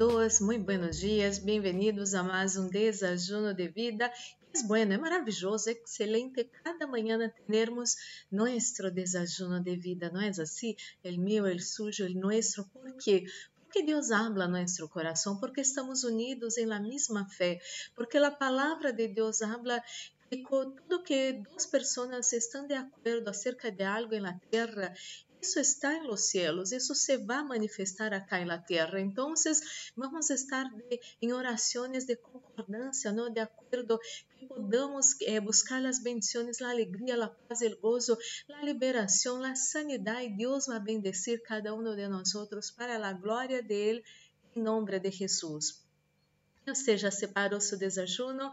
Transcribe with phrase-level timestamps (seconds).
[0.00, 4.10] todos, muito buenos dias, bem-vindos a mais um desajuno de vida.
[4.56, 7.96] É bueno, é maravilhoso, é excelente cada manhã termos
[8.32, 10.74] nosso desajuno de vida, não é assim?
[11.04, 12.64] El meu, el suyo, el nuestro.
[12.72, 13.26] ¿Por quê?
[13.62, 17.60] Porque Deus habla a nosso coração, porque estamos unidos em la mesma fé,
[17.94, 19.84] porque a palavra de Deus habla
[20.30, 24.94] que tudo que duas pessoas estão de acordo acerca de algo na terra
[25.40, 29.00] isso está em los cielos, isso se vai manifestar acá la terra.
[29.00, 29.34] Então,
[29.96, 33.32] vamos estar de, em orações de concordância, não?
[33.32, 33.98] de acordo,
[34.38, 38.18] que podamos eh, buscar as bendições, a alegria, a paz, o gozo,
[38.52, 40.36] a liberação, a sanidade.
[40.36, 42.32] Deus vai bendecir cada um de nós
[42.76, 44.04] para a glória dele,
[44.54, 45.80] em nome de Jesus.
[46.68, 48.52] Ou seja, separou seu desajuno.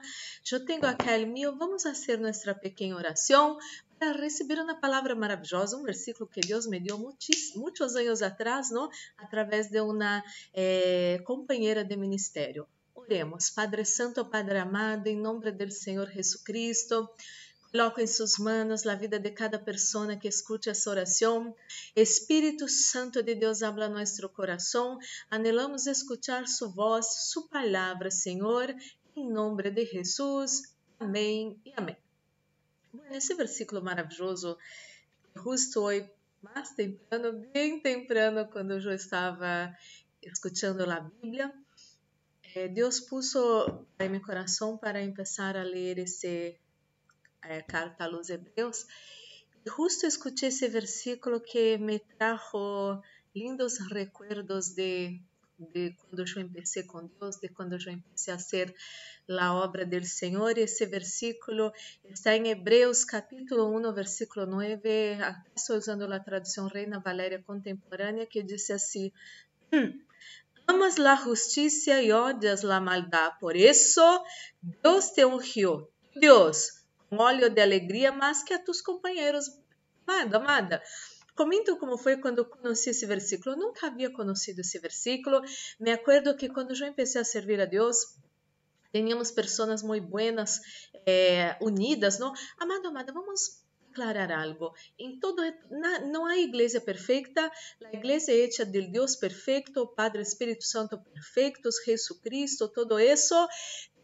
[0.51, 1.57] Eu tenho aqui o meu.
[1.57, 3.59] Vamos fazer nossa pequena oração
[3.97, 8.69] para receber uma palavra maravilhosa, um versículo que Deus me deu muitos, muitos anos atrás,
[8.69, 8.89] não?
[9.17, 12.67] através de uma eh, companheira de ministério.
[12.93, 17.09] Oremos, Padre Santo, Padre amado, em nome do Senhor Jesus Cristo.
[17.71, 21.53] Coloco em suas mãos a vida de cada pessoa que escute essa oração.
[21.95, 24.97] Espírito Santo de Deus, habla nosso coração.
[25.29, 28.73] Anelamos escutar sua voz, sua palavra, Senhor,
[29.15, 30.75] em nome de Jesus.
[30.99, 32.06] Amém e amém.
[33.11, 34.57] Esse versículo maravilhoso,
[35.35, 36.09] justo hoje,
[36.41, 39.75] mais temprano, bem temprano, quando eu estava
[40.21, 41.53] escutando a Bíblia,
[42.55, 46.59] eh, Deus puso em meu coração para começar a ler esse
[47.41, 48.85] é, carta aos Hebreus.
[49.65, 53.01] E justo escutei esse versículo que me trajo
[53.35, 55.21] lindos recuerdos de,
[55.59, 58.73] de quando eu comecei com Deus, de quando eu comecei a ser
[59.29, 60.57] a obra do Senhor.
[60.57, 61.71] E esse versículo
[62.05, 64.79] está em Hebreus capítulo 1, versículo 9.
[65.55, 69.11] Estou usando a tradução Reina Valéria contemporânea, que diz assim:
[70.67, 74.01] Amas la justiça e odias la maldade, por isso
[74.83, 75.87] Deus te ungiu.
[76.15, 76.77] Deus
[77.11, 79.45] um óleo de alegria mais que a tus companheiros.
[80.05, 80.83] Amada, amada,
[81.37, 83.55] Comento como foi quando conheci esse versículo.
[83.55, 85.39] Eu nunca havia conhecido esse versículo.
[85.79, 88.17] Me acordo que quando eu comecei a servir a Deus,
[88.91, 90.59] tínhamos pessoas muito buenas,
[91.05, 92.33] eh, unidas, não?
[92.57, 94.73] Amado, amada, vamos aclarar algo.
[94.97, 95.41] Em todo,
[96.11, 97.51] não há igreja perfeita,
[97.85, 103.35] a igreja é hecha de Deus perfeito, Padre Espírito Santo perfeitos, Jesus Cristo, todo isso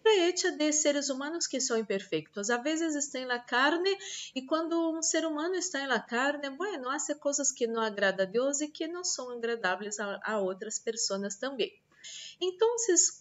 [0.09, 2.49] hecha de seres humanos que são imperfeitos.
[2.49, 3.89] Às vezes estão na carne
[4.35, 8.29] e quando um ser humano está na carne, bueno, há coisas que não agradam a
[8.29, 11.71] Deus e que não são agradáveis a, a outras pessoas também.
[12.41, 12.75] Então,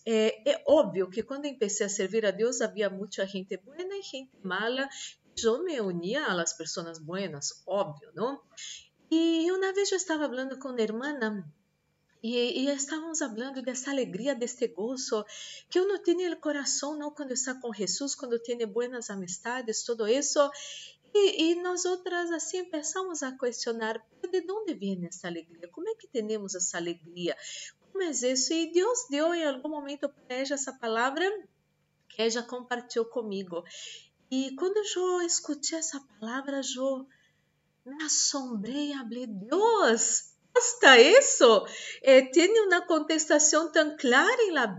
[0.07, 4.03] é, é, óbvio que quando comecei a servir a Deus, havia muita gente boa e
[4.03, 4.89] gente mala.
[5.43, 8.43] Eu me unia às pessoas buenas, óbvio, não?
[9.11, 11.13] E uma vez eu estava falando com uma irmã
[12.23, 15.25] e, estávamos falando dessa alegria, deste gozo
[15.69, 20.07] que uno tem no coração, não quando está com Jesus, quando tem boas amistades, tudo
[20.07, 20.39] isso.
[21.15, 23.99] E, e nós outras assim começamos a questionar
[24.31, 25.69] de onde vem essa alegria?
[25.69, 27.37] Como é que temos essa alegria?
[27.91, 28.53] Como é isso?
[28.53, 31.29] E Deus deu em algum momento para ela essa palavra
[32.09, 33.63] que ela compartilhou comigo.
[34.31, 37.07] E quando eu escutei essa palavra, eu
[37.85, 41.67] me assombrei e falei, Deus, basta isso?
[42.03, 42.31] Eh,
[42.67, 44.73] uma contestação tão clara em la.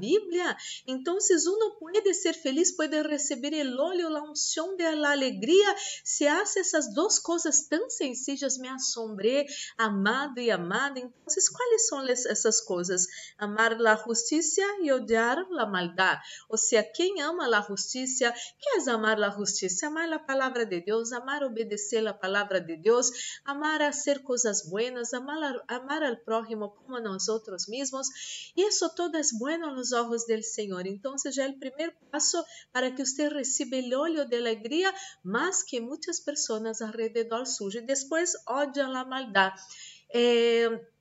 [0.87, 1.17] Então,
[1.47, 6.59] uno pode ser feliz, pode receber o óleo, a unção de la alegria, se hace
[6.59, 9.45] essas duas coisas tão sencillas, me assombrei,
[9.77, 10.99] amado e amada.
[10.99, 13.05] Então, quais são essas coisas?
[13.37, 16.21] Amar a justiça e odiar a maldade.
[16.49, 19.87] Ou seja, quem ama a justiça, que é amar a justiça?
[19.87, 24.67] Amar a palavra de Deus, amar obedecer a palavra de Deus, amar a ser coisas
[24.67, 28.07] buenas, amar amar al prójimo como a nós outros mesmos,
[28.55, 30.85] e isso todo é bueno aos olhos do Senhor.
[30.85, 34.93] Então, já é o primeiro passo para que você receba o óleo de alegria,
[35.23, 37.79] mais que muitas pessoas alrededor suyo.
[37.79, 39.61] E depois, odia a maldade.
[40.13, 40.92] Eh,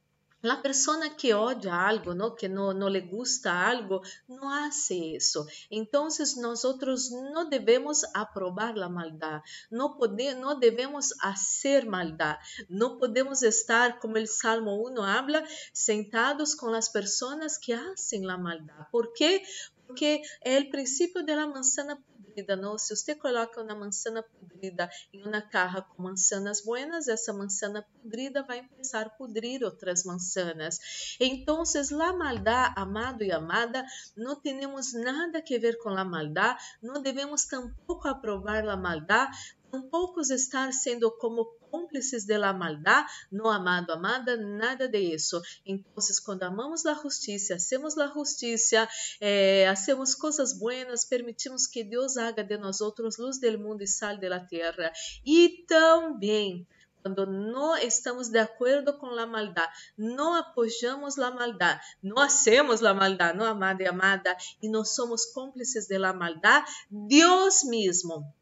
[0.43, 2.35] La persona que odia algo, ¿no?
[2.35, 5.47] que no, no le gusta algo, no hace eso.
[5.71, 12.37] Entonces nosotros no debemos aprobar la maldad, no, pode, no debemos hacer maldad,
[12.69, 18.37] no podemos estar, como el Salmo 1 habla, sentados con las personas que hacen la
[18.37, 18.89] maldad.
[18.91, 19.43] ¿Por qué?
[19.87, 21.99] Porque é o princípio da manzana
[22.33, 22.79] podrida, não?
[22.79, 28.43] Se você coloca uma manzana podrida em uma caja com manzanas buenas, essa manzana podrida
[28.43, 31.17] vai começar a pudrir outras manzanas.
[31.21, 33.85] Então, a maldade, amado e amada,
[34.17, 39.37] não temos nada que ver com a maldade, não devemos tampouco aprovar a maldade,
[39.73, 45.41] tampouco estar sendo como cúmplices de la maldad, no amado, amada, nada de isso.
[45.65, 45.91] Então,
[46.27, 48.87] quando amamos a justiça, hacemos a justiça,
[49.19, 53.87] eh, hacemos coisas buenas, permitimos que Deus haga de nós outros luz del mundo e
[53.87, 54.93] sal de la tierra.
[55.25, 56.67] E também
[57.03, 62.95] quando não estamos de acordo com a maldade, não apoiamos a maldade, não hacemos a
[62.95, 68.33] maldade, não amada e amada, e não somos cúmplices de la maldade, Deus mesmo,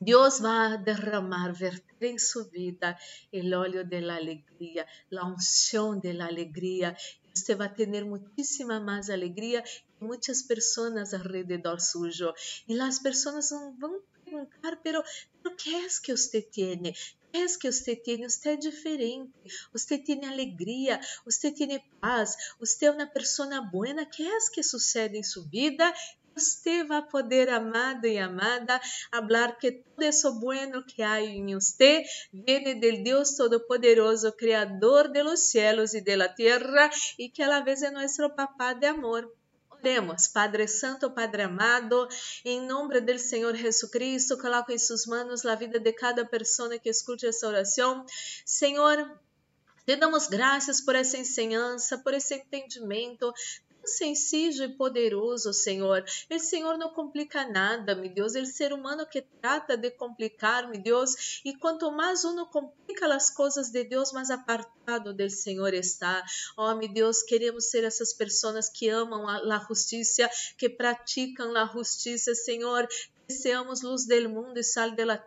[0.00, 2.98] Deus vai derramar, verter em sua vida
[3.32, 6.96] o óleo da alegria, a unção da alegria.
[7.34, 12.32] Você vai ter muitíssima mais alegria que muitas pessoas ao redor sujo.
[12.66, 15.02] E as pessoas vão perguntar, pero,
[15.42, 16.94] pero que é que você tem?
[17.32, 19.32] es que você tem, você é diferente,
[19.72, 25.16] você tem alegria, você tem paz, você é uma pessoa boa, que é que sucede
[25.16, 25.92] em sua vida?
[26.34, 28.80] Você vai poder, amado e amada,
[29.10, 35.22] falar que tudo isso bueno que há em você vem do Deus Todo-Poderoso, Criador de
[35.22, 38.86] los cielos e de la tierra, e que a la vez é nosso papá de
[38.86, 39.30] amor.
[39.70, 42.06] Oremos, Padre Santo, Padre amado,
[42.44, 46.78] em nome do Senhor Jesus Cristo, coloco em suas mãos a vida de cada pessoa
[46.78, 48.04] que escute essa oração.
[48.44, 49.18] Senhor,
[49.86, 53.32] te damos graças por essa ensinança, por esse entendimento
[53.84, 56.04] sencillo e poderoso, Senhor.
[56.30, 58.34] O Senhor não complica nada, meu Deus.
[58.34, 61.40] O ser humano que trata de complicar, meu Deus.
[61.44, 66.24] E quanto mais uno complica as coisas de Deus, mais apartado do Senhor está.
[66.56, 72.34] Oh, meu Deus, queremos ser essas pessoas que amam a justiça, que praticam a justiça,
[72.34, 72.88] Senhor
[73.30, 75.24] seamos luz del mundo e sal de la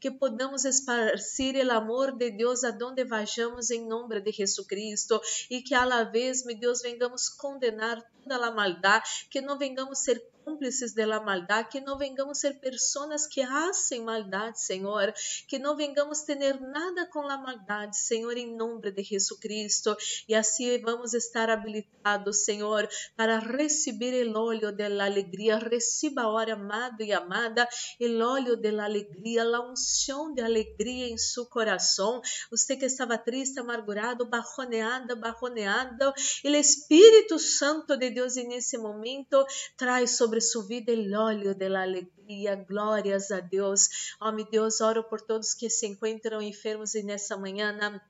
[0.00, 5.20] que podamos esparcir el amor de Deus aonde vayamos em nome de Jesucristo
[5.50, 9.98] e que a la vez, meu Deus, vengamos condenar toda a maldade, que não vengamos
[9.98, 15.12] ser cúmplices de la maldade, que não vengamos ser pessoas que hacen maldade, Senhor,
[15.48, 19.96] que não vengamos ter nada com a maldade, Senhor, em nome de Jesucristo,
[20.28, 25.58] e assim vamos estar habilitados, Senhor, para receber o óleo da alegria.
[25.58, 27.68] Receba agora, amado e amada,
[28.00, 32.20] o óleo da alegria, a unção de alegria em seu coração.
[32.52, 36.12] Você que estava triste, amargurado, bajoneada, bajoneado,
[36.44, 39.44] o Espírito Santo de Deus, nesse momento,
[39.76, 42.56] traz sobre sobre sua vida el óleo de la alegria.
[42.56, 44.14] Glórias a Deus.
[44.20, 48.00] Oh, meu Deus, oro por todos que se encontram enfermos e nessa manhã na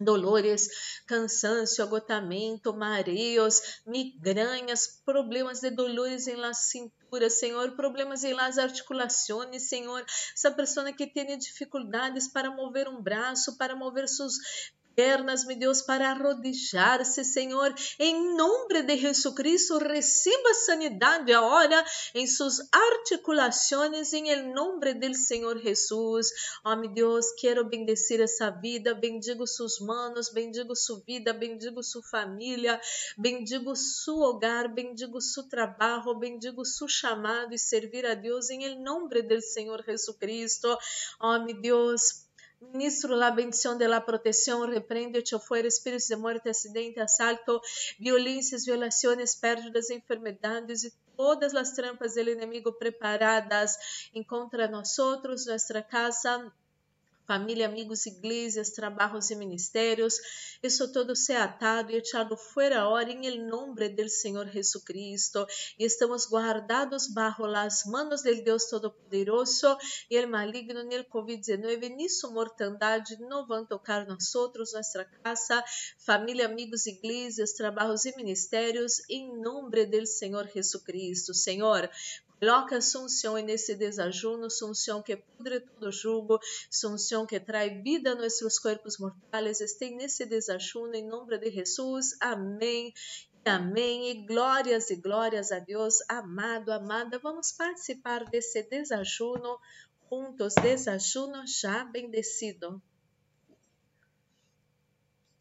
[0.00, 8.58] dolores, cansaço, agotamento, mareos, migrañas, problemas de dolores em la cintura, Senhor, problemas em las
[8.58, 10.04] articulações, Senhor,
[10.34, 14.34] essa pessoa que tem dificuldades para mover um braço, para mover seus
[14.94, 21.84] pernas, meu Deus, para arrodillar-se, Senhor, em nome de Jesucristo, receba sanidade agora
[22.14, 26.28] em suas articulações, em nome do Senhor Jesus.
[26.64, 32.02] Oh, meu Deus, quero bendecir essa vida, bendigo suas manos, bendigo sua vida, bendigo sua
[32.02, 32.80] família,
[33.18, 39.22] bendigo seu hogar, bendigo seu trabalho, bendigo seu chamado e servir a Deus em nome
[39.22, 40.16] do Senhor Jesus
[41.20, 42.21] Oh, meu Deus,
[42.70, 47.60] Ministro la bendición de la protección, reprende hecho fuera espíritos de muerte, accidente, asalto,
[47.98, 53.76] violências, violações, pérdidas, enfermedades e todas as trampas do inimigo preparadas
[54.28, 56.52] contra nós nossa casa,
[57.32, 60.20] família, amigos, igrejas, trabalhos e ministérios.
[60.62, 65.46] Isso todo se atado e echado fora hora em nome do Senhor Jesucristo.
[65.78, 69.78] E estamos guardados bajo las manos del Todo-Poderoso
[70.10, 75.64] e el maligno nem el COVID-19 ni su mortandade não vão tocar nós nossa casa,
[76.04, 81.32] família, amigos, igrejas, trabalhos e ministérios, em nome do Senhor Jesucristo.
[81.32, 81.88] Senhor,
[82.42, 88.58] Coloca Assunção nesse desajuno, Assunção que pudre todo jugo, Assunção que traz vida a nossos
[88.58, 92.16] corpos mortais, esteja nesse desajuno em nome de Jesus.
[92.20, 92.92] Amém.
[93.44, 94.10] Amém.
[94.10, 97.16] E glórias e glórias a Deus, amado, amada.
[97.20, 99.60] Vamos participar desse desajuno
[100.10, 102.82] juntos, desajuno já bendecido.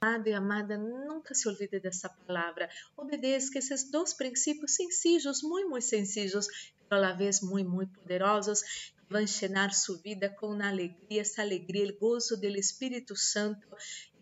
[0.03, 2.69] Amado e amada, nunca se olvide dessa palavra.
[2.95, 6.47] Obedeça esses dois princípios sencillos, muito, muito sencillos,
[6.95, 8.63] a la vez muy, muy poderosos,
[9.09, 13.67] van a llenar su vida con una alegría, esa alegría, el gozo del Espíritu Santo,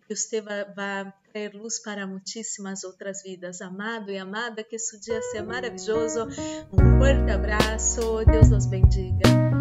[0.08, 3.62] que usted va, va a traer luz para muchísimas outras vidas.
[3.62, 6.28] Amado e amada, que su dia seja maravilhoso.
[6.74, 9.59] Um forte abraço, Deus nos bendiga.